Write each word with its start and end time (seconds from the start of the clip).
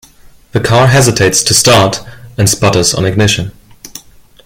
The 0.53 0.59
car 0.59 0.87
hesitates 0.87 1.43
to 1.43 1.53
start 1.53 1.99
and 2.35 2.49
sputters 2.49 2.95
on 2.95 3.05
ignition. 3.05 3.51